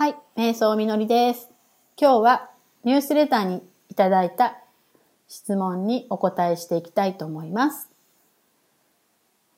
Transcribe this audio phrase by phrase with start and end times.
[0.00, 1.50] はい、瞑想みのりです。
[2.00, 2.50] 今日は
[2.84, 4.56] ニュースレターにいただいた
[5.28, 7.90] 質問にお答えしていきたいと思います。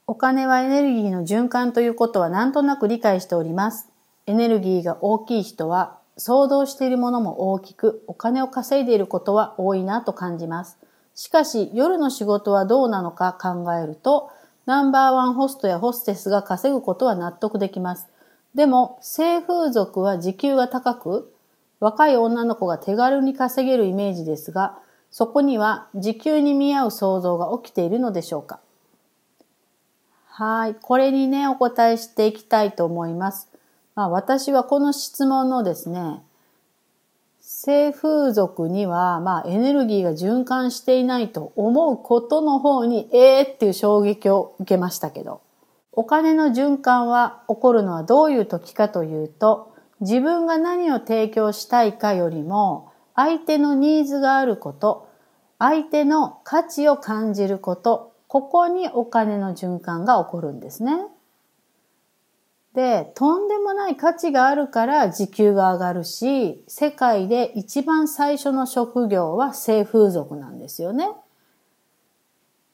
[0.08, 3.86] お金はエネルギーの循環ということはなんとなく理解しております。
[4.26, 10.77] エネルギーが大きい人は想像しているものも大きくお金を稼いでいることは多いなと感じます。
[11.14, 14.32] しかし夜の仕事はどうなのか考えると
[14.66, 18.09] ナンバーワンホストやホステスが稼ぐことは納得できます。
[18.55, 21.35] でも、性風俗は時給が高く、
[21.81, 24.79] 若い女の子が手軽に稼げるイメージですが、
[25.11, 28.61] そこには時給に見合う想像が起きているのでしょうか
[30.26, 30.75] はい。
[30.75, 33.48] これにね、お答えしていきたいと思います。
[33.95, 36.23] まあ、私はこの質問のですね、
[37.41, 45.41] 性風俗には、まあ、エネルギーが循環していないと思うことの方に、ええー、っていう衝撃を受けましたけど。
[45.92, 55.09] お金の循環は起こるのはどういう時かというと、自分が何を提供したいかよりも、相手のニーズがあること、
[55.59, 60.97] 相手の価値を感じること、ここにお金の循環が起こるんですね。
[62.75, 71.11] で、とんでもない価値があるから時給が上がるし、世界で一番最初の職業は性風俗なんですよね。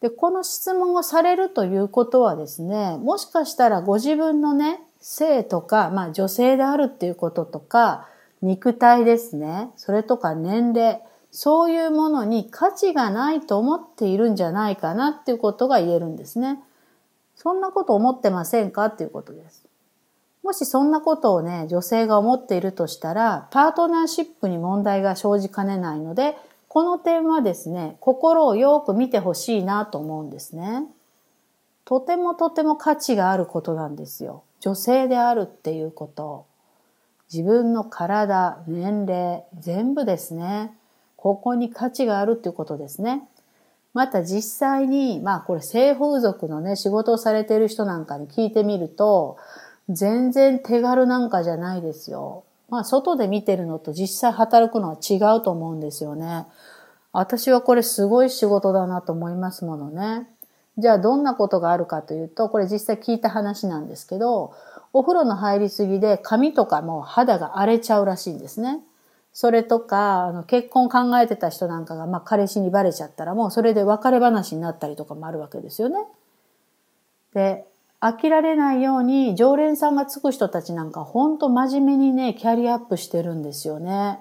[0.00, 8.08] で、この質問をされるということはですね、もしかしたらご自分のね、性とか、まあ女性であるっていうこととか、
[8.40, 16.60] 肉体ですね、それとか年齢、そういうものに価値がないと思っているんじゃないかなっていうことが言えるんですね。
[17.34, 19.64] そんなこと思ってませんかっていうことです。
[20.42, 26.36] もしそんなことをね、女性が思っているとしたら、パートナーシップに問題が生じかねないので、
[26.68, 30.84] この点はですね、心をよく見てほしいなと思うんですね。
[31.84, 34.42] とてもとても価値があることなんですよ。
[34.60, 36.44] 女性であるっていうこと。
[37.32, 40.76] 自分の体、年齢、全部ですね。
[41.16, 43.26] ここに価値があるっていうことですね。
[43.94, 49.38] また実際に、まあこれ性風俗のね、仕事をされている人なんかに聞いてみると、
[49.88, 52.44] 全然手軽なんかじゃないですよ。
[52.68, 56.46] まあ、外で見てるのと実際働くのは違うと思うんですよね。
[57.12, 60.28] 私はこれすごい仕事だなと思いますものね。
[60.76, 64.52] じゃあどんなことがあるかというと、これ実際聞いた話なんですけど、
[64.92, 68.80] お風呂の入りすぎで髪とかも肌が荒れちゃうらしいんですね。
[69.32, 76.04] それとか、あの結婚考えてた人なんかが、まあ彼氏にバレちゃったらもうそれで別れ話になったりとかもあるわけですよね。
[77.34, 77.66] で、
[78.00, 84.20] 飽きられないように常連さんがつく人たちなんかほんと真面目にね、キャリアアップしてるんですよね。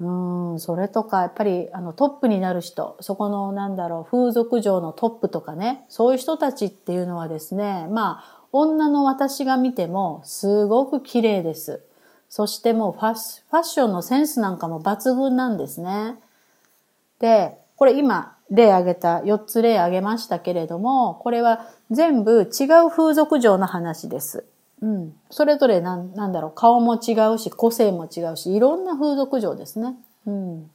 [0.00, 11.80] うん、それとか、やっぱり、あの、トップになる人、そこの、なんだろう、風俗嬢のトップとかね、そういう人たちっていうのはですね、まあ、女の私が見ても、すごく綺麗です。
[12.28, 16.16] そしてもうファファッションのセンスなんかも抜群なんですね。
[17.20, 24.44] で、これ今、例挙げた、4つ例挙げましたけれども、これは全部違う風俗嬢の話です。
[24.80, 25.14] うん。
[25.30, 29.96] それぞれなん、なんだろう、顔も違うし、個性も違うし、いろんな風俗嬢ですね。
[30.26, 30.70] うん。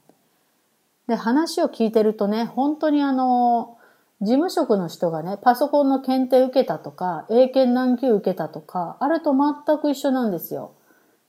[1.08, 3.76] で、話を聞いてるとね、本当にあの、
[4.20, 10.72] 事務職の人がね、パソコンの検定受けたとか、英検何級受けたとか、あれと全く一緒なんですよ。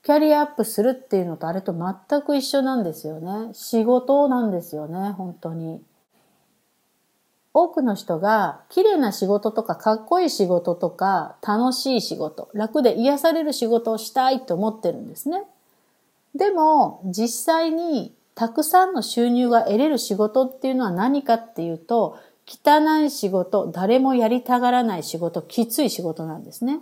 [0.03, 3.53] キャリアアップするっていうのとあれと全く一緒なんですよね。
[3.53, 5.81] 仕事なんですよね、本当に。
[7.53, 15.43] 多くの人が綺麗な仕事とかかっこいい仕事とか楽しい仕事、楽で癒される仕事をしたいと思ってるんですね。
[16.33, 22.17] でも実際にたくさんの収入が得れる仕事っていうのは何かっていうと
[22.47, 26.79] 汚い仕事、誰もやりたがらない仕事、きつい仕事なんですね。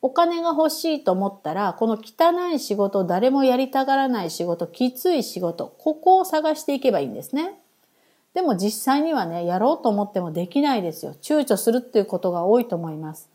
[0.00, 7.58] お金が欲しいと思ったら、この汚い仕事、誰もやりたがらない仕事、きつい仕事、ここを探していけばいいんですね。
[8.34, 11.14] でも実際にはね、やろうと思ってもできないですよ。
[11.22, 13.30] 躊躇するっていうことが多いと思います。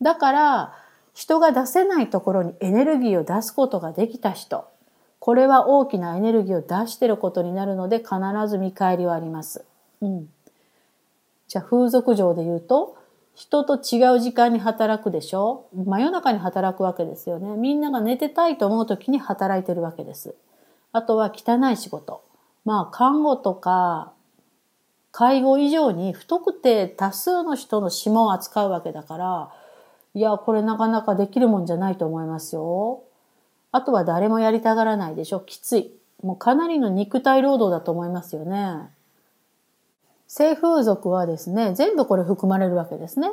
[0.00, 0.74] だから、
[1.12, 4.64] 人が出せないところにエネルギーを出すことができた人。
[5.18, 8.14] これは大きなエネルギーを出してることになるので必
[8.48, 9.64] ず見返りはあります。
[10.00, 10.28] うん。
[11.48, 12.96] じゃあ風俗嬢で言うと、
[13.34, 15.66] 人と違う時間に働くでしょ？
[15.74, 17.56] 真夜中に働くわけですよね。
[17.56, 20.34] みんなが寝てたいと思う時に働いてるわけです。
[20.92, 22.22] あとは汚い仕事。
[22.64, 24.12] まあ看護とか
[25.16, 29.52] 介護以上に不特定多数の人の指紋を扱うわけだから、
[30.12, 33.04] いや、これなかなかできるもんじゃないと思いますよ。
[33.70, 35.38] あとは誰もやりたがらないでしょ。
[35.38, 35.92] きつい。
[36.24, 38.90] もうかなりの肉体労働だと思いますよね。
[40.26, 43.30] 性風俗はですね、全部これ含まれるわけですね。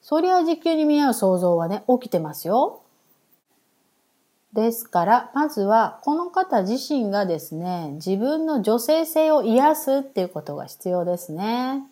[0.00, 2.80] そりゃ時給に見合う想像はね、起きてますよ。
[4.54, 11.82] ですから、まずはこの方自身がですね、自分の女性性を癒すっていうことが必要ですね。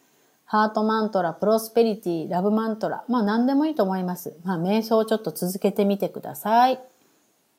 [0.45, 3.05] ハートマントラ、プロスペリティ、ラブマントラ。
[3.09, 4.37] まあ何でもいいと思います。
[4.45, 6.92] まあ瞑想をちょっと続けてみてください。